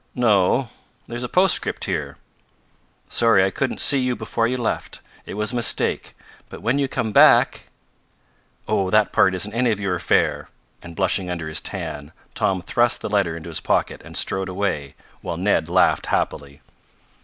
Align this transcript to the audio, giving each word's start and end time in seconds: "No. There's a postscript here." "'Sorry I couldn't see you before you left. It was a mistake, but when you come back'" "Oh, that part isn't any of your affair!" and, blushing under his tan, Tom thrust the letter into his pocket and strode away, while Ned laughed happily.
"No. 0.15 0.69
There's 1.07 1.21
a 1.21 1.29
postscript 1.29 1.83
here." 1.83 2.17
"'Sorry 3.07 3.45
I 3.45 3.51
couldn't 3.51 3.79
see 3.79 3.99
you 3.99 4.15
before 4.15 4.47
you 4.47 4.57
left. 4.57 4.99
It 5.27 5.35
was 5.35 5.51
a 5.51 5.55
mistake, 5.55 6.15
but 6.49 6.63
when 6.63 6.79
you 6.79 6.87
come 6.87 7.11
back'" 7.11 7.67
"Oh, 8.67 8.89
that 8.89 9.13
part 9.13 9.35
isn't 9.35 9.53
any 9.53 9.69
of 9.69 9.79
your 9.79 9.93
affair!" 9.93 10.49
and, 10.81 10.95
blushing 10.95 11.29
under 11.29 11.47
his 11.47 11.61
tan, 11.61 12.13
Tom 12.33 12.63
thrust 12.63 13.01
the 13.01 13.09
letter 13.11 13.37
into 13.37 13.49
his 13.49 13.59
pocket 13.61 14.01
and 14.03 14.17
strode 14.17 14.49
away, 14.49 14.95
while 15.21 15.37
Ned 15.37 15.69
laughed 15.69 16.07
happily. 16.07 16.61